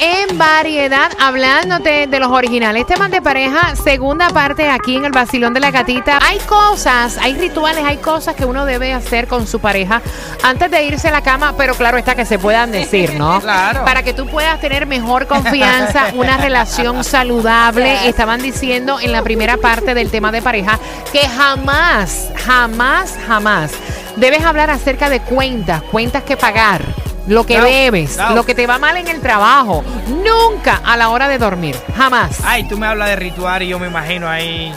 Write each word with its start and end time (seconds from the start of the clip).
En 0.00 0.38
variedad, 0.38 1.12
hablándote 1.20 2.06
de 2.06 2.20
los 2.20 2.30
originales 2.30 2.86
temas 2.86 3.10
de 3.10 3.20
pareja, 3.20 3.76
segunda 3.76 4.30
parte 4.30 4.68
aquí 4.68 4.96
en 4.96 5.04
el 5.04 5.12
Basilón 5.12 5.52
de 5.52 5.60
la 5.60 5.70
Gatita. 5.70 6.18
Hay 6.22 6.38
cosas, 6.38 7.18
hay 7.18 7.34
rituales, 7.34 7.84
hay 7.84 7.98
cosas 7.98 8.34
que 8.34 8.46
uno 8.46 8.64
debe 8.64 8.94
hacer 8.94 9.28
con 9.28 9.46
su 9.46 9.60
pareja 9.60 10.00
antes 10.42 10.70
de 10.70 10.84
irse 10.84 11.08
a 11.08 11.10
la 11.10 11.20
cama, 11.22 11.54
pero 11.56 11.74
claro 11.74 11.98
está 11.98 12.14
que 12.14 12.24
se 12.24 12.38
puedan 12.38 12.72
decir, 12.72 13.14
¿no? 13.14 13.40
Claro. 13.50 13.84
Para 13.84 14.02
que 14.02 14.12
tú 14.14 14.26
puedas 14.26 14.60
tener 14.60 14.86
mejor 14.86 15.26
confianza, 15.26 16.10
una 16.14 16.36
relación 16.36 17.04
saludable. 17.04 18.08
Estaban 18.08 18.40
diciendo 18.40 18.98
en 19.00 19.12
la 19.12 19.22
primera 19.22 19.56
parte 19.56 19.94
del 19.94 20.10
tema 20.10 20.30
de 20.30 20.40
pareja 20.40 20.78
que 21.12 21.26
jamás, 21.28 22.30
jamás, 22.46 23.18
jamás 23.26 23.72
debes 24.16 24.44
hablar 24.44 24.70
acerca 24.70 25.10
de 25.10 25.20
cuentas, 25.20 25.82
cuentas 25.82 26.22
que 26.22 26.36
pagar. 26.36 26.82
Lo 27.26 27.44
que 27.46 27.58
No, 27.58 27.64
debes, 27.64 28.16
no. 28.16 28.34
lo 28.34 28.44
que 28.44 28.54
te 28.54 28.66
va 28.66 28.78
mal 28.78 28.96
en 28.96 29.06
el 29.08 29.20
trabajo, 29.20 29.84
nunca 30.08 30.80
a 30.84 30.96
la 30.96 31.10
hora 31.10 31.28
de 31.28 31.38
dormir, 31.38 31.76
jamás. 31.96 32.38
Ay, 32.44 32.64
tú 32.68 32.76
me 32.78 32.86
hablas 32.86 33.08
de 33.10 33.16
ritual 33.16 33.62
y 33.62 33.68
yo 33.68 33.78
me 33.78 33.86
imagino 33.88 34.28
ahí. 34.28 34.72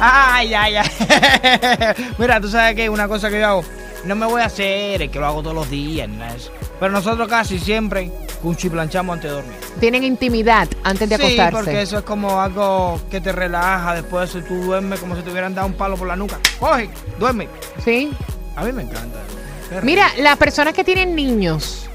Ay, 0.00 0.52
ay, 0.54 0.76
ay. 0.76 0.88
Mira, 2.18 2.40
tú 2.40 2.48
sabes 2.48 2.74
que 2.74 2.88
una 2.90 3.08
cosa 3.08 3.30
que 3.30 3.40
yo 3.40 3.46
hago, 3.46 3.64
no 4.04 4.14
me 4.14 4.26
voy 4.26 4.42
a 4.42 4.46
hacer, 4.46 5.02
es 5.02 5.10
que 5.10 5.18
lo 5.18 5.26
hago 5.26 5.42
todos 5.42 5.54
los 5.54 5.70
días. 5.70 6.08
Pero 6.80 6.92
nosotros 6.92 7.28
casi 7.28 7.58
siempre 7.58 8.10
cuchiplanchamos 8.42 9.14
antes 9.14 9.30
de 9.30 9.36
dormir. 9.36 9.54
Tienen 9.80 10.04
intimidad 10.04 10.68
antes 10.84 11.08
de 11.08 11.16
Sí, 11.16 11.22
acostarse. 11.22 11.52
porque 11.56 11.82
eso 11.82 11.98
es 11.98 12.04
como 12.04 12.40
algo 12.40 13.00
que 13.10 13.20
te 13.20 13.32
relaja. 13.32 13.94
Después 13.94 14.32
de 14.32 14.38
eso 14.40 14.46
tú 14.48 14.54
duermes 14.62 15.00
como 15.00 15.16
si 15.16 15.22
te 15.22 15.30
hubieran 15.30 15.54
dado 15.54 15.66
un 15.68 15.74
palo 15.74 15.96
por 15.96 16.08
la 16.08 16.16
nuca. 16.16 16.38
Coge, 16.58 16.90
duerme. 17.18 17.48
Sí. 17.84 18.12
A 18.56 18.64
mí 18.64 18.72
me 18.72 18.82
encanta. 18.82 19.18
Mira, 19.82 20.08
las 20.18 20.36
personas 20.36 20.74
que 20.74 20.84
tienen 20.84 21.14
niños, 21.14 21.88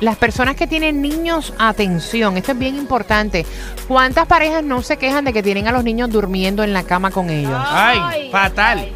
las 0.00 0.16
personas 0.16 0.56
que 0.56 0.66
tienen 0.66 1.02
niños, 1.02 1.52
atención, 1.58 2.36
esto 2.36 2.52
es 2.52 2.58
bien 2.58 2.76
importante. 2.76 3.44
¿Cuántas 3.86 4.26
parejas 4.26 4.62
no 4.62 4.82
se 4.82 4.96
quejan 4.96 5.24
de 5.24 5.32
que 5.32 5.42
tienen 5.42 5.66
a 5.68 5.72
los 5.72 5.84
niños 5.84 6.10
durmiendo 6.10 6.62
en 6.62 6.72
la 6.72 6.84
cama 6.84 7.10
con 7.10 7.30
ellos? 7.30 7.60
Ay, 7.66 8.30
fatal. 8.30 8.88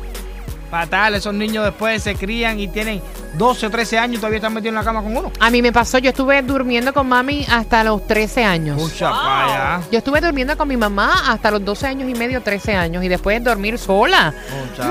Fatal. 0.71 1.15
Esos 1.15 1.35
niños 1.35 1.65
después 1.65 2.03
se 2.03 2.15
crían 2.15 2.59
y 2.59 2.69
tienen 2.69 3.03
12 3.35 3.67
o 3.67 3.71
13 3.71 3.99
años 3.99 4.17
y 4.17 4.19
todavía 4.19 4.37
están 4.39 4.53
metidos 4.55 4.71
en 4.73 4.75
la 4.77 4.85
cama 4.85 5.03
con 5.03 5.17
uno. 5.17 5.33
A 5.41 5.51
mí 5.51 5.63
me 5.63 5.73
pasó, 5.73 5.99
yo 5.99 6.11
estuve 6.11 6.43
durmiendo 6.43 6.93
con 6.93 7.09
mami 7.09 7.47
hasta 7.51 7.83
los 7.85 8.07
13 8.07 8.45
años. 8.45 8.81
Pucha, 8.81 9.11
vaya. 9.11 9.81
Yo 9.91 9.99
estuve 9.99 10.21
durmiendo 10.21 10.57
con 10.57 10.69
mi 10.69 10.77
mamá 10.77 11.31
hasta 11.33 11.51
los 11.51 11.65
12 11.65 11.87
años 11.87 12.09
y 12.11 12.15
medio, 12.15 12.43
13 12.43 12.75
años, 12.77 13.03
y 13.05 13.09
después 13.09 13.43
dormir 13.43 13.79
sola. 13.79 14.35
Muchacho. 14.71 14.89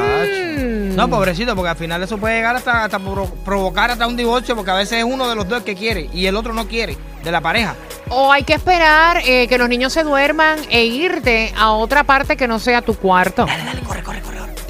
Mm. 0.57 0.95
No, 0.95 1.09
pobrecito, 1.09 1.55
porque 1.55 1.69
al 1.69 1.77
final 1.77 2.03
eso 2.03 2.17
puede 2.17 2.35
llegar 2.35 2.55
hasta, 2.55 2.83
hasta 2.83 2.99
pro- 2.99 3.25
provocar 3.45 3.91
hasta 3.91 4.07
un 4.07 4.17
divorcio, 4.17 4.55
porque 4.55 4.71
a 4.71 4.75
veces 4.75 4.99
es 4.99 5.03
uno 5.05 5.27
de 5.29 5.35
los 5.35 5.47
dos 5.47 5.63
que 5.63 5.75
quiere 5.75 6.09
y 6.13 6.25
el 6.25 6.35
otro 6.35 6.53
no 6.53 6.67
quiere, 6.67 6.97
de 7.23 7.31
la 7.31 7.39
pareja. 7.41 7.75
O 8.09 8.29
hay 8.31 8.43
que 8.43 8.53
esperar 8.53 9.21
eh, 9.25 9.47
que 9.47 9.57
los 9.57 9.69
niños 9.69 9.93
se 9.93 10.03
duerman 10.03 10.59
e 10.69 10.83
irte 10.83 11.53
a 11.57 11.71
otra 11.71 12.03
parte 12.03 12.35
que 12.35 12.45
no 12.47 12.59
sea 12.59 12.81
tu 12.81 12.93
cuarto. 12.95 13.45
Dale, 13.45 13.63
dale. 13.63 13.81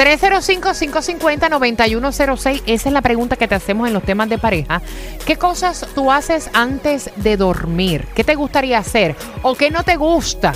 305-550-9106. 0.02 2.64
Esa 2.66 2.90
es 2.90 2.94
la 2.94 3.04
pregunta 3.04 3.36
que 3.36 3.48
te 3.48 3.54
hacemos 3.54 3.88
en 3.88 3.94
los 3.94 4.02
temas 4.04 4.28
de 4.30 4.40
pareja. 4.40 4.82
¿Qué 5.26 5.38
cosas 5.38 5.86
tú 5.94 6.12
haces 6.12 6.50
antes 6.54 7.12
de 7.18 7.38
dormir? 7.38 8.08
¿Qué 8.16 8.24
te 8.24 8.34
gustaría 8.36 8.80
hacer? 8.80 9.16
¿O 9.44 9.54
qué 9.54 9.70
no 9.70 9.84
te 9.84 9.98
gusta? 9.98 10.54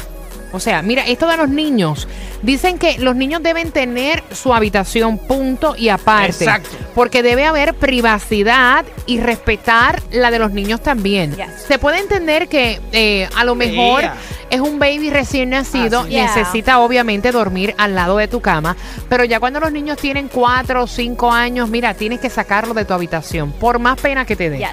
O 0.52 0.60
sea, 0.60 0.82
mira, 0.82 1.06
esto 1.06 1.28
de 1.28 1.38
los 1.38 1.50
niños. 1.50 2.08
Dicen 2.42 2.80
que 2.80 2.98
los 2.98 3.16
niños 3.16 3.44
deben 3.44 3.72
tener 3.72 4.24
su 4.32 4.54
habitación 4.54 5.18
punto 5.18 5.76
y 5.78 5.90
aparte. 5.90 6.46
Exacto. 6.46 6.78
Porque 6.96 7.22
debe 7.24 7.46
haber 7.46 7.74
privacidad 7.74 8.86
y 9.06 9.20
respetar 9.20 10.02
la 10.12 10.32
de 10.32 10.40
los 10.40 10.52
niños 10.52 10.82
también. 10.82 11.36
Se 11.68 11.78
puede 11.78 12.00
entender 12.00 12.48
que 12.48 12.80
eh, 12.94 13.28
a 13.36 13.44
lo 13.44 13.56
mejor 13.56 14.02
Yeah. 14.02 14.16
Es 14.56 14.62
un 14.62 14.80
baby 14.80 15.10
recién 15.10 15.52
nacido 15.52 16.02
Así 16.02 16.14
y 16.14 16.18
es. 16.18 16.36
necesita 16.36 16.80
obviamente 16.80 17.32
dormir 17.32 17.74
al 17.78 17.96
lado 17.96 18.18
de 18.18 18.28
tu 18.28 18.42
cama. 18.42 18.76
Pero 19.10 19.24
ya 19.24 19.40
cuando 19.40 19.60
los 19.60 19.72
niños 19.72 19.98
tienen 19.98 20.28
4 20.28 20.84
o 20.84 20.88
5 20.88 21.32
años, 21.32 21.70
mira, 21.70 21.94
tienes 21.94 22.20
que 22.20 22.30
sacarlo 22.30 22.74
de 22.74 22.86
tu 22.86 22.94
habitación. 22.94 23.52
Por 23.52 23.80
más 23.80 24.00
pena 24.00 24.26
que 24.26 24.36
te 24.36 24.50
dé. 24.50 24.68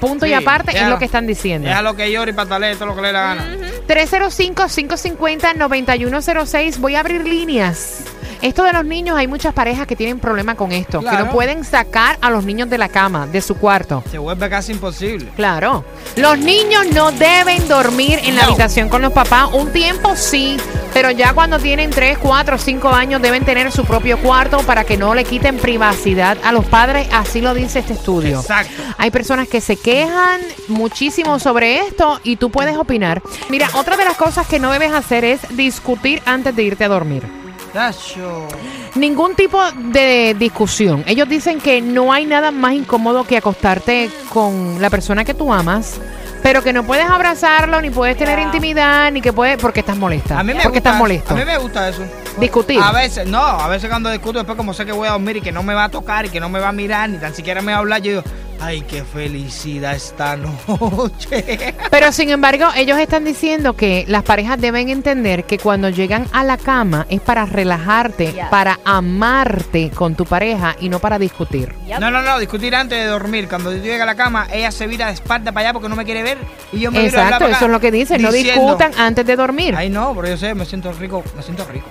Punto 0.00 0.24
y 0.24 0.30
Sí, 0.30 0.34
aparte 0.34 0.76
es 0.76 0.88
lo 0.88 0.98
que 0.98 1.04
están 1.04 1.26
diciendo. 1.26 1.68
Déjalo 1.68 1.94
que 1.94 2.10
llore 2.10 2.30
y 2.30 2.34
patalee 2.34 2.74
todo 2.74 2.86
lo 2.86 2.94
que 2.96 3.02
le 3.02 3.06
dé 3.08 3.12
la 3.12 3.20
gana. 3.22 3.56
305-550-9106. 3.86 6.78
Voy 6.78 6.94
a 6.94 7.00
abrir 7.00 7.26
líneas. 7.26 8.04
Esto 8.42 8.64
de 8.64 8.72
los 8.72 8.84
niños, 8.86 9.18
hay 9.18 9.26
muchas 9.26 9.52
parejas 9.52 9.86
que 9.86 9.96
tienen 9.96 10.18
problema 10.18 10.54
con 10.54 10.72
esto, 10.72 11.00
que 11.00 11.16
no 11.16 11.30
pueden 11.30 11.62
sacar 11.64 12.16
a 12.22 12.30
los 12.30 12.44
niños 12.44 12.70
de 12.70 12.78
la 12.78 12.88
cama, 12.88 13.26
de 13.26 13.42
su 13.42 13.56
cuarto. 13.56 14.02
Se 14.10 14.16
vuelve 14.18 14.48
casi 14.48 14.72
imposible. 14.72 15.30
Claro. 15.36 15.84
Los 16.16 16.38
niños 16.38 16.86
no 16.94 17.12
deben 17.12 17.68
dormir 17.68 18.18
en 18.22 18.36
la 18.36 18.44
habitación 18.44 18.88
con 18.88 19.02
los 19.02 19.12
papás. 19.12 19.50
Un 19.52 19.72
tiempo 19.72 20.16
sí, 20.16 20.56
pero 20.94 21.10
ya 21.10 21.34
cuando 21.34 21.58
tienen 21.58 21.90
3, 21.90 22.18
4, 22.18 22.56
5 22.56 22.88
años 22.88 23.20
deben 23.20 23.44
tener 23.44 23.70
su 23.72 23.84
propio 23.84 24.18
cuarto 24.18 24.58
para 24.58 24.84
que 24.84 24.96
no 24.96 25.14
le 25.14 25.24
quiten 25.24 25.58
privacidad 25.58 26.38
a 26.42 26.52
los 26.52 26.64
padres. 26.64 27.08
Así 27.12 27.42
lo 27.42 27.52
dice 27.52 27.80
este 27.80 27.92
estudio. 27.92 28.40
Exacto. 28.40 28.82
Hay 28.96 29.10
personas 29.10 29.48
que 29.48 29.60
se 29.60 29.76
quejan 29.76 30.40
muchísimo 30.68 31.38
sobre 31.38 31.80
esto 31.80 32.20
y 32.24 32.36
tú 32.36 32.50
puedes 32.50 32.76
opinar. 32.76 33.22
Mira, 33.50 33.68
otra 33.74 33.98
de 33.98 34.04
las 34.04 34.16
cosas 34.16 34.46
que 34.46 34.58
no 34.58 34.72
debes 34.72 34.92
hacer 34.92 35.24
es 35.24 35.40
discutir 35.56 36.22
antes 36.24 36.56
de 36.56 36.62
irte 36.62 36.84
a 36.84 36.88
dormir. 36.88 37.39
Tacho. 37.72 38.48
Ningún 38.96 39.34
tipo 39.36 39.60
de 39.76 40.34
discusión. 40.38 41.04
Ellos 41.06 41.28
dicen 41.28 41.60
que 41.60 41.80
no 41.80 42.12
hay 42.12 42.26
nada 42.26 42.50
más 42.50 42.72
incómodo 42.72 43.24
que 43.24 43.36
acostarte 43.36 44.10
con 44.32 44.80
la 44.80 44.90
persona 44.90 45.24
que 45.24 45.34
tú 45.34 45.52
amas, 45.52 46.00
pero 46.42 46.62
que 46.62 46.72
no 46.72 46.84
puedes 46.84 47.08
abrazarlo, 47.08 47.80
ni 47.80 47.90
puedes 47.90 48.16
tener 48.16 48.38
intimidad, 48.40 49.12
ni 49.12 49.20
que 49.20 49.32
puedes, 49.32 49.58
porque 49.58 49.80
estás 49.80 49.96
molesta. 49.96 50.38
A 50.38 50.42
mí 50.42 50.48
me 50.52 50.62
porque 50.62 50.68
gusta 50.68 50.78
estás 50.78 50.92
eso. 50.94 50.98
molesto. 51.02 51.34
A 51.34 51.36
mí 51.36 51.44
me 51.44 51.58
gusta 51.58 51.88
eso. 51.88 52.02
Discutir. 52.38 52.80
A 52.82 52.92
veces, 52.92 53.26
no, 53.28 53.40
a 53.40 53.68
veces 53.68 53.88
cuando 53.88 54.10
discuto 54.10 54.38
después 54.38 54.56
como 54.56 54.72
sé 54.74 54.84
que 54.84 54.92
voy 54.92 55.06
a 55.08 55.12
dormir 55.12 55.36
y 55.36 55.40
que 55.40 55.52
no 55.52 55.62
me 55.62 55.74
va 55.74 55.84
a 55.84 55.88
tocar 55.90 56.26
y 56.26 56.30
que 56.30 56.40
no 56.40 56.48
me 56.48 56.58
va 56.58 56.68
a 56.68 56.72
mirar 56.72 57.08
ni 57.10 57.18
tan 57.18 57.34
siquiera 57.34 57.60
me 57.62 57.72
va 57.72 57.78
a 57.78 57.80
hablar, 57.80 58.02
yo 58.02 58.10
digo, 58.10 58.24
Ay, 58.60 58.82
qué 58.82 59.04
felicidad 59.04 59.94
esta 59.94 60.36
noche. 60.36 61.74
Pero 61.90 62.12
sin 62.12 62.30
embargo, 62.30 62.66
ellos 62.76 62.98
están 62.98 63.24
diciendo 63.24 63.74
que 63.74 64.04
las 64.06 64.22
parejas 64.22 64.60
deben 64.60 64.88
entender 64.90 65.44
que 65.44 65.58
cuando 65.58 65.88
llegan 65.88 66.26
a 66.32 66.44
la 66.44 66.56
cama 66.56 67.06
es 67.08 67.20
para 67.20 67.46
relajarte, 67.46 68.30
Yeah. 68.30 68.50
para 68.50 68.78
amarte 68.84 69.90
con 69.90 70.14
tu 70.14 70.24
pareja 70.24 70.76
y 70.80 70.88
no 70.88 70.98
para 70.98 71.18
discutir. 71.18 71.74
No, 71.98 72.10
no, 72.10 72.22
no, 72.22 72.38
discutir 72.38 72.74
antes 72.74 72.98
de 72.98 73.06
dormir. 73.06 73.48
Cuando 73.48 73.72
yo 73.72 73.78
llegue 73.78 74.00
a 74.02 74.06
la 74.06 74.14
cama, 74.14 74.46
ella 74.52 74.70
se 74.70 74.86
vira 74.86 75.06
de 75.06 75.14
espalda 75.14 75.52
para 75.52 75.68
allá 75.68 75.72
porque 75.72 75.88
no 75.88 75.96
me 75.96 76.04
quiere 76.04 76.22
ver. 76.22 76.38
Y 76.72 76.80
yo 76.80 76.92
me 76.92 77.04
Exacto, 77.06 77.46
eso 77.46 77.64
es 77.64 77.70
lo 77.70 77.80
que 77.80 77.90
dicen, 77.90 78.22
no 78.22 78.30
discutan 78.30 78.92
antes 78.98 79.24
de 79.26 79.36
dormir. 79.36 79.74
Ay, 79.76 79.88
no, 79.90 80.14
pero 80.14 80.28
yo 80.28 80.36
sé, 80.36 80.54
me 80.54 80.64
siento 80.64 80.92
rico, 80.92 81.24
me 81.36 81.42
siento 81.42 81.64
rico. 81.64 81.86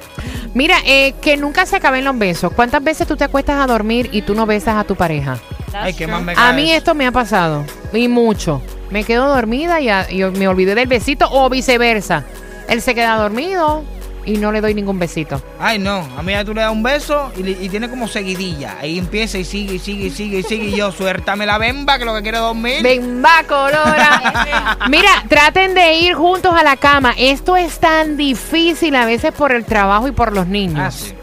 Mira, 0.53 0.77
eh, 0.85 1.13
que 1.21 1.35
nunca 1.37 1.65
se 1.65 1.75
acaben 1.75 2.05
los 2.05 2.17
besos. 2.17 2.53
¿Cuántas 2.53 2.83
veces 2.83 3.07
tú 3.07 3.15
te 3.17 3.23
acuestas 3.23 3.61
a 3.61 3.67
dormir 3.67 4.09
y 4.11 4.21
tú 4.21 4.33
no 4.35 4.45
besas 4.45 4.75
a 4.77 4.83
tu 4.83 4.95
pareja? 4.95 5.37
Ay, 5.73 5.93
qué 5.93 6.07
más 6.07 6.21
me 6.21 6.33
A 6.35 6.53
mí 6.53 6.69
eso. 6.71 6.77
esto 6.77 6.95
me 6.95 7.05
ha 7.07 7.11
pasado 7.11 7.65
y 7.93 8.07
mucho. 8.07 8.61
Me 8.89 9.03
quedo 9.03 9.27
dormida 9.27 9.79
y, 9.81 9.89
a- 9.89 10.09
y 10.11 10.23
me 10.23 10.47
olvidé 10.47 10.75
del 10.75 10.87
besito 10.87 11.27
o 11.31 11.49
viceversa. 11.49 12.23
Él 12.67 12.81
se 12.81 12.95
queda 12.95 13.15
dormido 13.17 13.83
y 14.25 14.37
no 14.37 14.51
le 14.51 14.61
doy 14.61 14.73
ningún 14.73 14.99
besito. 14.99 15.41
Ay, 15.59 15.79
no, 15.79 16.07
a 16.17 16.21
mí 16.23 16.33
ya 16.33 16.43
tú 16.43 16.53
le 16.53 16.61
das 16.61 16.71
un 16.71 16.83
beso 16.83 17.31
y, 17.37 17.43
le- 17.43 17.51
y 17.63 17.69
tiene 17.69 17.89
como 17.89 18.07
seguidilla. 18.07 18.77
Ahí 18.79 18.99
empieza 18.99 19.37
y 19.37 19.45
sigue 19.45 19.75
y 19.75 19.79
sigue 19.79 20.07
y 20.07 20.09
sigue 20.11 20.39
y 20.39 20.43
sigue. 20.43 20.65
Y 20.69 20.75
yo, 20.75 20.91
suéltame 20.91 21.45
la 21.45 21.57
bemba 21.57 21.97
que 21.97 22.05
lo 22.05 22.13
que 22.15 22.21
quiero 22.23 22.37
es 22.39 22.43
dormir. 22.43 22.83
Va, 23.25 23.43
colora. 23.47 24.77
Mira, 24.89 25.23
traten 25.27 25.73
de 25.73 25.93
ir 25.95 26.13
juntos 26.15 26.53
a 26.55 26.63
la 26.63 26.75
cama. 26.77 27.13
Esto 27.17 27.55
es 27.57 27.79
tan 27.79 28.17
difícil 28.17 28.95
a 28.95 29.05
veces 29.05 29.31
por 29.33 29.51
el 29.51 29.65
trabajo 29.65 30.07
y 30.07 30.11
por 30.11 30.33
los 30.33 30.47
niños. 30.47 30.79
Ah, 30.83 30.91
sí. 30.91 31.13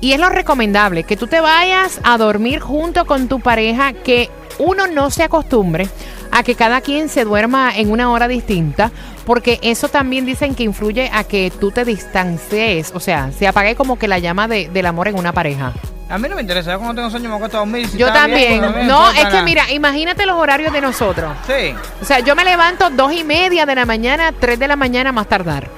Y 0.00 0.12
es 0.12 0.20
lo 0.20 0.28
recomendable, 0.28 1.02
que 1.04 1.16
tú 1.16 1.26
te 1.26 1.40
vayas 1.40 2.00
a 2.04 2.18
dormir 2.18 2.60
junto 2.60 3.04
con 3.04 3.26
tu 3.28 3.40
pareja, 3.40 3.92
que 3.92 4.30
uno 4.58 4.86
no 4.86 5.10
se 5.10 5.24
acostumbre 5.24 5.88
a 6.30 6.42
que 6.42 6.54
cada 6.54 6.80
quien 6.82 7.08
se 7.08 7.24
duerma 7.24 7.72
en 7.74 7.90
una 7.90 8.10
hora 8.12 8.28
distinta, 8.28 8.92
porque 9.26 9.58
eso 9.62 9.88
también 9.88 10.24
dicen 10.26 10.54
que 10.54 10.62
influye 10.62 11.10
a 11.12 11.24
que 11.24 11.50
tú 11.58 11.70
te 11.72 11.84
distancies, 11.84 12.92
o 12.94 13.00
sea, 13.00 13.30
se 13.36 13.48
apague 13.48 13.74
como 13.74 13.98
que 13.98 14.08
la 14.08 14.18
llama 14.18 14.46
de- 14.46 14.68
del 14.68 14.86
amor 14.86 15.08
en 15.08 15.18
una 15.18 15.32
pareja. 15.32 15.72
A 16.10 16.16
mí 16.16 16.28
no 16.28 16.36
me 16.36 16.42
interesa, 16.42 16.72
yo 16.72 16.78
cuando 16.78 16.94
tengo 16.94 17.10
sueño 17.10 17.28
me 17.28 17.36
acuesto 17.36 17.56
a 17.58 17.60
dormir. 17.60 17.86
si 17.88 17.98
Yo 17.98 18.06
bien, 18.06 18.60
también. 18.62 18.86
No, 18.86 19.10
es 19.10 19.26
que 19.26 19.42
mira, 19.42 19.70
imagínate 19.72 20.24
los 20.26 20.36
horarios 20.36 20.72
de 20.72 20.80
nosotros. 20.80 21.34
Sí. 21.46 21.74
O 22.00 22.04
sea, 22.04 22.20
yo 22.20 22.34
me 22.36 22.44
levanto 22.44 22.88
dos 22.90 23.12
y 23.12 23.24
media 23.24 23.66
de 23.66 23.74
la 23.74 23.84
mañana, 23.84 24.32
tres 24.38 24.58
de 24.58 24.68
la 24.68 24.76
mañana 24.76 25.12
más 25.12 25.28
tardar. 25.28 25.68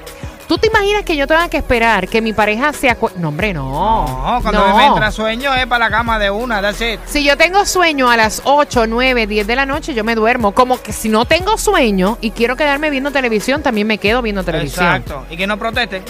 ¿Tú 0.51 0.57
te 0.57 0.67
imaginas 0.67 1.03
que 1.05 1.15
yo 1.15 1.27
tenga 1.27 1.47
que 1.47 1.55
esperar 1.55 2.09
que 2.09 2.21
mi 2.21 2.33
pareja 2.33 2.73
se 2.73 2.89
acueste? 2.89 3.17
No, 3.21 3.29
hombre, 3.29 3.53
no. 3.53 3.69
No, 4.05 4.41
cuando 4.41 4.67
No. 4.67 4.75
me 4.75 4.85
entra 4.87 5.09
sueño 5.09 5.53
es 5.53 5.65
para 5.65 5.85
la 5.85 5.95
cama 5.95 6.19
de 6.19 6.29
una, 6.29 6.61
that's 6.61 6.81
it. 6.81 6.99
Si 7.05 7.23
yo 7.23 7.37
tengo 7.37 7.65
sueño 7.65 8.09
a 8.11 8.17
las 8.17 8.41
8, 8.43 8.85
9, 8.85 9.27
10 9.27 9.47
de 9.47 9.55
la 9.55 9.65
noche, 9.65 9.93
yo 9.93 10.03
me 10.03 10.13
duermo. 10.13 10.51
Como 10.51 10.81
que 10.81 10.91
si 10.91 11.07
no 11.07 11.23
tengo 11.23 11.57
sueño 11.57 12.17
y 12.19 12.31
quiero 12.31 12.57
quedarme 12.57 12.89
viendo 12.89 13.11
televisión, 13.11 13.63
también 13.63 13.87
me 13.87 13.97
quedo 13.97 14.21
viendo 14.21 14.43
televisión. 14.43 14.87
Exacto. 14.87 15.25
Y 15.29 15.37
que 15.37 15.47
no 15.47 15.57
protesten. 15.57 16.03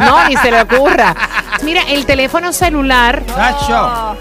No, 0.00 0.26
ni 0.28 0.36
se 0.36 0.50
le 0.50 0.62
ocurra. 0.62 1.14
Mira, 1.62 1.82
el 1.88 2.06
teléfono 2.06 2.52
celular 2.52 3.22
Nacho. 3.38 4.16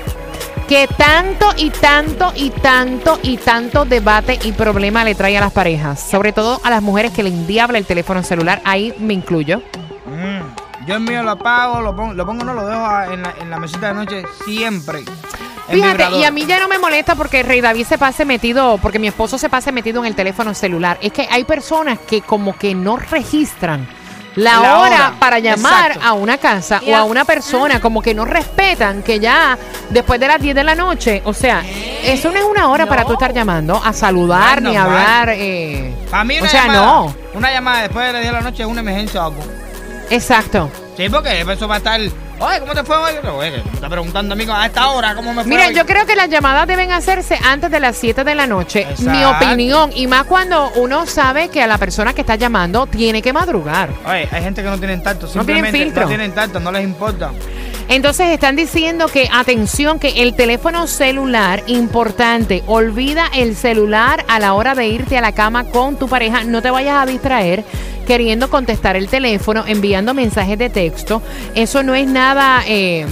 Que 0.68 0.88
tanto 0.88 1.50
y 1.58 1.70
tanto 1.70 2.32
y 2.36 2.50
tanto 2.50 3.20
y 3.22 3.38
tanto 3.38 3.86
debate 3.86 4.40
y 4.44 4.52
problema 4.52 5.04
le 5.04 5.16
trae 5.16 5.38
a 5.38 5.42
las 5.42 5.52
parejas. 5.52 6.00
Sobre 6.00 6.34
todo 6.34 6.60
a 6.64 6.70
las 6.70 6.82
mujeres 6.82 7.12
que 7.12 7.24
le 7.24 7.30
endiabla 7.30 7.78
el 7.78 7.86
teléfono 7.86 8.24
celular. 8.24 8.62
Ahí 8.66 8.94
me 9.00 9.14
incluyo. 9.14 9.62
Mm, 10.06 10.86
Yo 10.88 10.96
el 10.96 11.02
mío 11.02 11.24
lo 11.24 11.32
apago, 11.32 11.82
lo 11.82 11.96
pongo, 11.96 12.14
lo 12.14 12.26
pongo 12.26 12.44
no 12.44 12.54
lo 12.54 12.66
dejo 12.66 13.14
en 13.14 13.22
la, 13.24 13.34
en 13.40 13.50
la 13.50 13.60
mesita 13.60 13.88
de 13.90 13.94
noche 13.94 14.24
siempre. 14.46 15.04
Fíjate, 15.70 16.18
y 16.18 16.24
a 16.24 16.30
mí 16.32 16.46
ya 16.46 16.60
no 16.60 16.68
me 16.68 16.78
molesta 16.78 17.16
porque 17.16 17.42
Rey 17.42 17.60
David 17.60 17.86
se 17.88 17.98
pase 17.98 18.24
metido, 18.24 18.78
porque 18.78 19.00
mi 19.00 19.08
esposo 19.08 19.40
se 19.40 19.50
pase 19.50 19.72
metido 19.72 20.00
en 20.02 20.06
el 20.06 20.16
teléfono 20.16 20.54
celular. 20.54 21.00
Es 21.02 21.12
que 21.12 21.28
hay 21.30 21.44
personas 21.44 21.98
que 22.00 22.22
como 22.22 22.56
que 22.56 22.76
no 22.76 22.98
registran 22.98 23.88
la, 24.36 24.60
La 24.60 24.80
hora, 24.80 24.80
hora, 24.82 25.14
para 25.20 25.40
llamar 25.40 25.92
exacto. 25.92 26.08
a 26.08 26.14
una 26.14 26.38
casa 26.38 26.82
o 26.86 26.96
a 26.96 27.04
una 27.04 27.24
persona, 27.26 27.80
como 27.80 28.02
que 28.02 28.14
no 28.14 28.26
respetan 28.26 29.02
que 29.02 29.20
ya 29.20 29.58
después 29.90 30.20
de 30.20 30.28
las 30.28 30.42
10 30.42 30.56
de 30.56 30.64
la 30.64 30.76
noche, 30.76 31.22
o 31.26 31.34
sea, 31.34 31.64
eso 32.04 32.32
no 32.32 32.38
es 32.38 32.44
una 32.44 32.68
hora 32.70 32.86
para 32.86 33.06
tú 33.06 33.14
estar 33.14 33.34
llamando 33.34 33.82
a 33.84 33.94
saludar 33.94 34.62
No 34.62 34.70
ni 34.70 34.76
a 34.78 34.84
hablar. 34.84 35.30
eh, 35.34 35.94
Para 36.12 36.24
mí 36.26 36.38
una 36.38 36.48
o 36.48 36.50
sea, 36.52 36.62
llamada, 36.68 36.86
no. 36.86 37.16
Una 37.34 37.52
llamada 37.52 37.82
después 37.84 38.06
de 38.08 38.14
las 38.14 38.22
10 38.22 38.34
de 38.34 38.38
la 38.40 38.44
noche 38.50 38.64
es 38.64 38.70
una 38.70 38.82
emergencia 38.82 39.22
o 39.22 39.26
algo. 39.28 39.44
Exacto. 40.10 40.70
Sí, 40.98 41.10
porque 41.10 41.42
eso 41.42 41.68
va 41.68 41.76
a 41.76 41.78
estar. 41.80 42.00
Oye, 42.40 42.60
¿cómo 42.60 42.74
te 42.74 42.84
fue 42.84 42.98
hoy? 42.98 43.14
Oye, 43.26 43.52
me 43.52 43.58
está 43.74 43.88
preguntando 43.90 44.34
amigo 44.34 44.54
a 44.54 44.66
esta 44.66 44.90
hora 44.90 45.16
cómo 45.16 45.34
me 45.34 45.44
fue. 45.44 45.50
Mira, 45.50 45.68
hoy? 45.68 45.74
yo 45.74 45.86
creo 45.86 46.06
que 46.06 46.16
las 46.16 46.30
llamadas 46.30 46.68
deben 46.68 46.92
hacerse 46.92 47.40
antes 47.44 47.72
de 47.72 47.80
las 47.80 47.96
7 47.96 48.24
de 48.26 48.36
la 48.36 48.46
noche. 48.46 48.86
Mi 49.00 49.24
opinión. 49.24 49.92
Y 49.96 50.08
más 50.08 50.26
cuando 50.26 50.72
uno 50.76 51.06
sabe 51.06 51.48
que 51.50 51.62
a 51.64 51.68
la 51.68 51.78
persona 51.78 52.14
que 52.14 52.22
está 52.22 52.36
llamando 52.36 52.88
tiene 52.88 53.22
que 53.22 53.32
madrugar. 53.32 53.90
Oye, 54.06 54.28
hay 54.30 54.44
gente 54.44 54.62
que 54.62 54.70
no 54.70 54.78
tienen 54.78 55.02
tacto, 55.02 55.28
No 55.28 55.46
tienen 55.46 55.64
simplemente 55.66 55.80
filtro. 55.86 56.02
no 56.04 56.08
tienen 56.10 56.32
tacto, 56.34 56.60
no 56.60 56.72
les 56.72 56.84
importa. 56.84 57.32
Entonces 57.88 58.28
están 58.30 58.56
diciendo 58.56 59.08
que, 59.08 59.30
atención, 59.32 60.00
que 60.00 60.24
el 60.24 60.36
teléfono 60.36 60.88
celular, 60.88 61.64
importante, 61.68 62.64
olvida 62.66 63.28
el 63.34 63.56
celular 63.56 64.26
a 64.28 64.40
la 64.40 64.54
hora 64.56 64.74
de 64.74 64.88
irte 64.88 65.18
a 65.18 65.22
la 65.22 65.34
cama 65.34 65.66
con 65.66 65.96
tu 65.96 66.08
pareja. 66.10 66.44
No 66.44 66.62
te 66.64 66.72
vayas 66.72 66.98
a 66.98 67.06
distraer 67.06 67.64
queriendo 68.06 68.50
contestar 68.50 68.96
el 68.96 69.08
teléfono, 69.10 69.64
enviando 69.68 70.14
mensajes 70.14 70.58
de 70.58 70.70
texto. 70.70 71.22
Eso 71.56 71.84
no 71.84 71.94
es 71.96 72.08
nada 72.08 72.62
eh, 72.66 73.06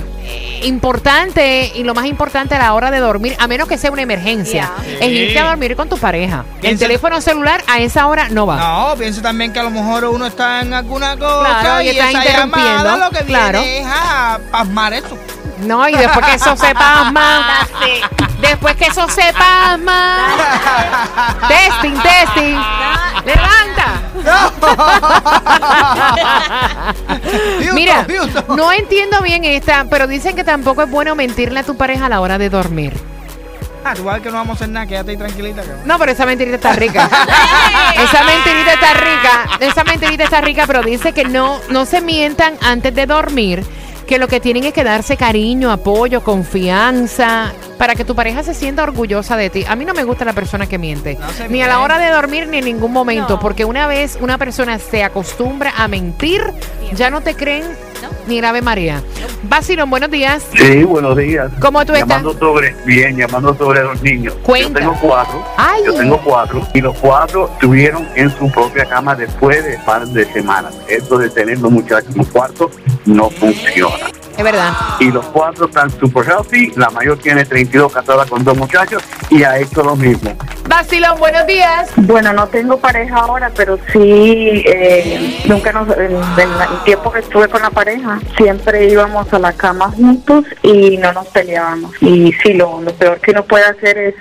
importante 0.63 1.71
y 1.75 1.83
lo 1.83 1.93
más 1.93 2.05
importante 2.05 2.55
a 2.55 2.59
la 2.59 2.73
hora 2.73 2.91
de 2.91 2.99
dormir, 2.99 3.35
a 3.39 3.47
menos 3.47 3.67
que 3.67 3.77
sea 3.77 3.91
una 3.91 4.01
emergencia, 4.01 4.71
Yeah. 4.83 4.97
es 4.99 5.11
irte 5.11 5.39
a 5.39 5.45
dormir 5.49 5.75
con 5.75 5.89
tu 5.89 5.97
pareja. 5.97 6.45
El 6.55 6.61
Piensa- 6.61 6.85
teléfono 6.85 7.21
celular 7.21 7.63
a 7.67 7.79
esa 7.79 8.07
hora 8.07 8.29
no 8.29 8.45
va. 8.45 8.55
No, 8.57 8.95
piense 8.97 9.21
también 9.21 9.51
que 9.53 9.59
a 9.59 9.63
lo 9.63 9.69
mejor 9.71 10.05
uno 10.05 10.25
está 10.25 10.61
en 10.61 10.73
alguna 10.73 11.17
cosa 11.17 11.59
Claro, 11.61 11.81
y 11.81 11.89
está 11.89 12.09
esa 12.09 12.19
interrumpiendo, 12.19 12.83
llamada 12.83 12.97
lo 12.97 13.09
que 13.11 13.25
claro. 13.25 13.59
viene 13.61 13.79
es 13.79 13.87
a 13.87 14.39
pasmar 14.51 14.93
eso. 14.93 15.17
No, 15.65 15.87
y 15.87 15.93
después 15.95 16.25
que 16.25 16.33
eso 16.33 16.57
se 16.57 16.73
pasma. 16.75 17.67
después 18.41 18.75
que 18.75 18.85
eso 18.87 19.07
se 19.07 19.31
pasma. 19.33 20.17
testing, 21.47 21.93
testing. 22.01 22.57
Levanta. 23.25 23.92
Mira, 27.73 28.05
no 28.55 28.71
entiendo 28.71 29.21
bien 29.21 29.43
esta, 29.45 29.85
pero 29.89 30.07
dicen 30.07 30.35
que 30.35 30.43
tampoco 30.43 30.83
es 30.83 30.89
bueno 30.89 31.15
mentirle 31.15 31.59
a 31.61 31.63
tu 31.63 31.75
pareja 31.75 32.05
a 32.07 32.09
la 32.09 32.21
hora 32.21 32.37
de 32.37 32.49
dormir. 32.49 32.93
Ah, 33.85 33.93
tú 33.95 34.03
vas 34.05 34.21
que 34.21 34.29
no 34.29 34.37
vamos 34.37 34.51
a 34.51 34.53
hacer 34.53 34.69
nada, 34.69 34.85
quédate 34.85 35.11
ahí 35.11 35.17
tranquilita. 35.17 35.61
cabrón. 35.61 35.81
No, 35.85 35.99
pero 35.99 36.13
esa 36.13 36.25
mentirita 36.25 36.55
está 36.55 36.71
rica. 36.73 37.03
esa 37.95 38.23
mentirita 38.23 38.73
está 38.73 38.93
rica. 38.93 39.49
Esa 39.59 39.83
mentirita 39.83 40.23
está 40.23 40.41
rica, 40.41 40.63
pero 40.65 40.81
dice 40.81 41.11
que 41.11 41.25
no, 41.25 41.59
no 41.69 41.85
se 41.85 41.99
mientan 41.99 42.55
antes 42.61 42.95
de 42.95 43.05
dormir. 43.05 43.65
Que 44.07 44.19
lo 44.19 44.27
que 44.27 44.39
tienen 44.39 44.65
es 44.65 44.73
que 44.73 44.83
darse 44.83 45.17
cariño, 45.17 45.71
apoyo, 45.71 46.23
confianza, 46.23 47.51
para 47.77 47.95
que 47.95 48.03
tu 48.05 48.15
pareja 48.15 48.43
se 48.43 48.53
sienta 48.53 48.83
orgullosa 48.83 49.37
de 49.37 49.49
ti. 49.49 49.65
A 49.67 49.75
mí 49.75 49.85
no 49.85 49.93
me 49.93 50.03
gusta 50.03 50.25
la 50.25 50.33
persona 50.33 50.67
que 50.67 50.77
miente, 50.77 51.17
No 51.19 51.47
ni 51.49 51.61
a 51.61 51.67
la 51.67 51.79
hora 51.79 51.97
de 51.97 52.09
dormir 52.11 52.47
ni 52.47 52.57
en 52.57 52.65
ningún 52.65 52.91
momento, 52.91 53.33
No. 53.35 53.39
porque 53.39 53.65
una 53.65 53.87
vez 53.87 54.17
una 54.21 54.37
persona 54.37 54.77
se 54.79 55.03
acostumbra 55.03 55.73
a 55.77 55.87
mentir, 55.87 56.41
ya 56.93 57.09
no 57.09 57.21
te 57.21 57.35
creen 57.35 57.63
ni 58.27 58.39
el 58.39 58.45
Ave 58.45 58.61
María. 58.61 59.01
Basilón, 59.43 59.89
buenos 59.89 60.09
días. 60.09 60.45
Sí, 60.55 60.83
buenos 60.83 61.17
días. 61.17 61.51
¿Cómo 61.59 61.85
tú 61.85 61.93
estás? 61.93 62.07
Llamando 62.07 62.33
sobre, 62.37 62.73
bien, 62.85 63.17
llamando 63.17 63.53
sobre 63.55 63.83
los 63.83 64.01
niños. 64.01 64.33
Cuenta. 64.43 64.79
Yo 64.79 64.91
tengo 64.91 64.97
cuatro. 65.01 65.45
Ay. 65.57 65.81
Yo 65.85 65.93
tengo 65.93 66.17
cuatro. 66.23 66.65
Y 66.73 66.79
los 66.81 66.97
cuatro 66.99 67.49
estuvieron 67.53 68.07
en 68.15 68.29
su 68.37 68.49
propia 68.51 68.85
cama 68.85 69.15
después 69.15 69.63
de 69.65 69.77
par 69.79 70.05
de 70.07 70.25
semanas. 70.31 70.73
Esto 70.87 71.17
de 71.17 71.29
tener 71.29 71.59
los 71.59 71.71
muchachos 71.71 72.13
en 72.13 72.21
un 72.21 72.25
cuarto 72.25 72.71
no 73.05 73.29
funciona. 73.29 74.07
Es 74.37 74.43
verdad. 74.43 74.73
Y 74.99 75.11
los 75.11 75.25
cuatro 75.27 75.65
están 75.65 75.91
super 75.91 76.25
healthy. 76.25 76.71
La 76.75 76.89
mayor 76.89 77.17
tiene 77.19 77.45
32 77.45 77.93
casadas 77.93 78.29
con 78.29 78.43
dos 78.43 78.57
muchachos 78.57 79.03
y 79.29 79.43
ha 79.43 79.59
hecho 79.59 79.83
lo 79.83 79.95
mismo. 79.95 80.35
Basilón, 80.67 81.19
buenos 81.19 81.45
días. 81.45 81.91
Bueno, 81.97 82.33
no 82.33 82.47
tengo 82.47 82.79
pareja 82.79 83.17
ahora, 83.17 83.51
pero 83.55 83.77
sí, 83.91 84.63
eh, 84.65 85.43
nunca 85.45 85.71
nos, 85.71 85.87
en, 85.97 86.15
en 86.15 86.49
el 86.49 86.83
tiempo 86.83 87.11
que 87.11 87.19
estuve 87.19 87.47
con 87.47 87.61
la 87.61 87.69
pareja, 87.69 88.19
siempre 88.37 88.89
íbamos 88.89 89.31
a 89.31 89.39
la 89.39 89.53
cama 89.53 89.91
juntos 89.91 90.45
y 90.63 90.97
no 90.97 91.11
nos 91.13 91.27
peleábamos. 91.27 91.91
Y 92.01 92.31
sí, 92.41 92.53
lo, 92.53 92.81
lo 92.81 92.93
peor 92.93 93.19
que 93.19 93.31
uno 93.31 93.43
puede 93.43 93.65
hacer 93.65 93.97
es 93.97 94.15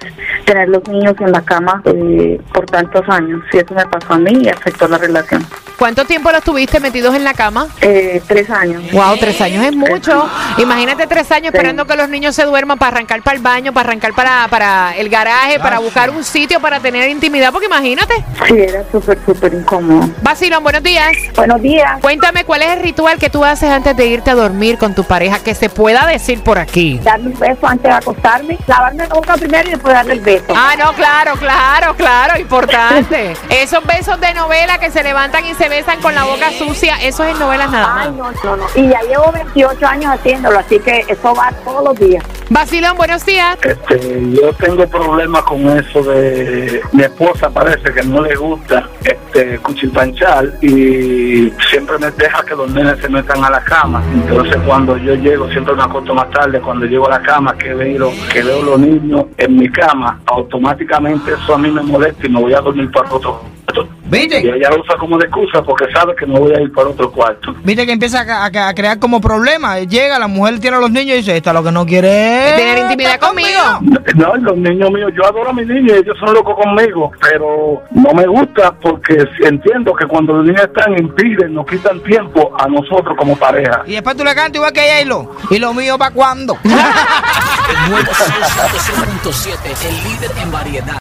tener 0.45 0.69
los 0.69 0.87
niños 0.89 1.15
en 1.21 1.33
la 1.33 1.41
cama 1.43 1.83
eh, 1.85 2.41
por 2.53 2.67
tantos 2.67 3.03
años. 3.09 3.41
Sí, 3.51 3.59
eso 3.59 3.75
me 3.75 3.85
pasó 3.87 4.15
a 4.15 4.19
mí 4.19 4.43
y 4.43 4.49
afectó 4.49 4.89
la 4.89 4.99
relación. 4.99 5.45
¿Cuánto 5.79 6.05
tiempo 6.05 6.31
los 6.31 6.43
tuviste 6.45 6.79
metidos 6.79 7.15
en 7.15 7.25
la 7.25 7.35
cama? 7.35 7.67
Eh, 7.81 8.23
tres 8.29 8.49
años. 8.51 8.83
Wow, 8.93 9.17
tres 9.19 9.41
años 9.41 9.65
es 9.65 9.75
mucho. 9.75 10.29
Imagínate 10.59 11.07
tres 11.09 11.31
años 11.33 11.51
Sí. 11.51 11.57
esperando 11.57 11.87
que 11.87 11.97
los 11.97 12.09
niños 12.09 12.37
se 12.37 12.45
duerman 12.45 12.79
para 12.79 12.97
arrancar 12.97 13.21
para 13.23 13.37
el 13.37 13.43
baño, 13.43 13.73
para 13.73 13.89
arrancar 13.89 14.13
para, 14.15 14.47
para 14.49 14.95
el 14.97 15.09
garaje, 15.09 15.59
para 15.59 15.81
buscar 15.81 16.11
un 16.11 16.23
sitio 16.23 16.61
para 16.61 16.79
tener 16.79 17.09
intimidad, 17.11 17.51
porque 17.51 17.67
imagínate. 17.67 18.15
Sí, 18.47 18.55
era 18.61 18.85
súper, 18.93 19.19
súper 19.27 19.55
incómodo. 19.55 20.09
Vacilón, 20.23 20.63
buenos 20.63 20.83
días. 20.85 21.17
Buenos 21.35 21.61
días. 21.61 22.01
Cuéntame 22.01 22.45
cuál 22.45 22.63
es 22.63 22.69
el 22.71 22.81
ritual 22.81 23.19
que 23.19 23.29
tú 23.29 23.45
haces 23.45 23.69
antes 23.71 23.97
de 23.97 24.07
irte 24.07 24.31
a 24.31 24.35
dormir 24.37 24.79
con 24.79 24.95
tu 24.95 25.03
pareja, 25.03 25.41
que 25.41 25.55
se 25.55 25.69
pueda 25.69 26.07
decir 26.07 26.43
por 26.45 26.59
aquí. 26.59 27.01
Darme 27.03 27.31
un 27.31 27.39
beso 27.41 27.67
antes 27.67 27.83
de 27.91 27.91
acostarme, 27.97 28.57
lavarme 28.69 29.07
la 29.09 29.15
boca 29.15 29.35
primero 29.35 29.67
y 29.69 29.73
después 29.73 29.95
darle 29.95 30.13
el 30.15 30.21
beso. 30.21 30.32
Ah, 30.55 30.75
no, 30.79 30.93
claro, 30.95 31.35
claro, 31.37 31.95
claro, 31.97 32.41
importante. 32.41 33.37
Esos 33.51 33.85
besos 33.85 34.21
de 34.21 34.35
novela 34.35 34.79
que 34.79 34.91
se 34.91 35.03
levantan 35.03 35.45
y 35.47 35.55
se 35.55 35.69
besan 35.69 36.01
con 36.01 36.15
la 36.15 36.25
boca 36.25 36.51
sucia, 36.53 36.97
eso 37.03 37.25
es 37.25 37.33
en 37.33 37.39
novelas 37.39 37.71
nada 37.71 37.95
Ay, 38.03 38.11
más. 38.13 38.35
no, 38.45 38.57
no, 38.57 38.57
no. 38.57 38.67
Y 38.75 38.89
ya 38.89 39.01
llevo 39.03 39.31
28 39.33 39.87
años 39.87 40.13
haciéndolo, 40.15 40.59
así 40.59 40.79
que 40.79 41.05
eso 41.09 41.35
va 41.35 41.53
todos 41.65 41.85
los 41.85 41.99
días. 41.99 42.25
Vacilón, 42.51 42.97
buenos 42.97 43.25
días. 43.25 43.57
Este, 43.63 44.23
yo 44.33 44.53
tengo 44.55 44.87
problemas 44.87 45.43
con 45.43 45.69
eso 45.79 46.03
de 46.03 46.83
mi 46.93 47.03
esposa 47.03 47.49
parece 47.51 47.93
que 47.93 48.03
no 48.03 48.23
le 48.23 48.35
gusta 48.35 48.89
este 49.05 49.59
cuchilpanchar 49.59 50.53
y 50.61 51.51
siempre 51.73 51.99
me 51.99 52.11
deja 52.11 52.45
que 52.45 52.55
los 52.55 52.71
nenes 52.71 52.99
se 53.01 53.09
metan 53.09 53.43
a 53.43 53.49
la 53.49 53.65
cama. 53.65 54.03
Entonces 54.13 54.57
cuando 54.67 54.99
yo 54.99 55.15
llego, 55.15 55.49
siempre 55.49 55.75
me 55.75 55.83
acuesto 55.83 56.15
más 56.15 56.31
tarde, 56.31 56.61
cuando 56.61 56.85
llego 56.85 57.07
a 57.07 57.19
la 57.19 57.23
cama 57.23 57.57
que 57.57 57.73
veo, 57.73 58.13
que 58.31 58.43
veo 58.43 58.63
los 58.63 58.79
niños 58.79 59.25
en 59.39 59.57
mi 59.57 59.71
cama, 59.71 60.21
automáticamente 60.27 61.33
eso 61.33 61.55
a 61.55 61.59
mí 61.59 61.71
me 61.71 61.83
molesta 61.83 62.27
y 62.27 62.31
me 62.31 62.41
voy 62.41 62.53
a 62.53 62.61
dormir 62.61 62.91
para 62.91 63.11
otro 63.11 63.41
cuarto. 64.19 64.35
Y 64.37 64.43
¿Viste? 64.43 64.57
ella 64.57 64.71
lo 64.71 64.81
usa 64.83 64.97
como 64.99 65.19
de 65.19 65.25
excusa 65.27 65.63
porque 65.63 65.87
sabe 65.93 66.15
que 66.17 66.27
me 66.27 66.39
voy 66.39 66.53
a 66.55 66.61
ir 66.61 66.73
para 66.73 66.89
otro 66.89 67.11
cuarto. 67.11 67.55
¿Viste 67.65 67.87
que 67.87 67.93
empieza 67.93 68.21
a, 68.21 68.47
a- 68.47 68.69
a 68.69 68.75
crear 68.75 68.99
como 68.99 69.21
problemas? 69.21 69.87
Llega, 69.87 70.19
la 70.19 70.27
mujer 70.29 70.61
tiene 70.61 70.77
a 70.77 70.81
los 70.81 70.91
niños 70.91 71.15
y 71.15 71.19
dice, 71.19 71.37
esta 71.37 71.53
lo 71.53 71.63
que 71.63 71.73
no 71.73 71.85
quiere 71.87 72.49
es 72.51 72.57
Tener 72.57 72.79
intimidad 72.79 73.19
conmigo. 73.19 73.49
No, 74.15 74.37
los 74.37 74.57
niños 74.57 74.91
míos, 74.91 75.11
yo 75.17 75.25
adoro 75.27 75.51
a 75.51 75.53
mis 75.53 75.67
niños, 75.67 75.93
ellos 75.99 76.17
son 76.19 76.35
locos 76.35 76.55
conmigo, 76.57 77.11
pero 77.21 77.83
no 77.91 78.13
me 78.15 78.27
gusta 78.27 78.73
porque 78.81 79.25
entiendo 79.45 79.95
que 79.95 80.07
cuando 80.07 80.35
los 80.35 80.47
niños 80.47 80.63
están 80.63 80.93
impiden, 80.99 81.55
nos 81.55 81.67
quitan 81.67 82.01
tiempo 82.03 82.53
a 82.59 82.69
nosotros 82.69 83.17
como 83.17 83.37
pareja. 83.37 83.83
Y 83.87 83.93
después 83.93 84.17
tú 84.17 84.25
le 84.25 84.35
cantas 84.35 84.57
igual 84.57 84.73
que 84.73 84.81
a 84.81 84.97
J-Lo. 84.99 85.37
¿Y 85.51 85.59
lo 85.59 85.73
mío 85.75 85.97
para 85.99 86.11
cuándo? 86.13 86.57
El 86.65 87.91
nuevo 87.91 88.13
Sol 88.15 88.27
106.7, 89.23 89.89
el 89.89 89.95
líder 90.11 90.31
en 90.43 90.53
variedad. 90.53 90.99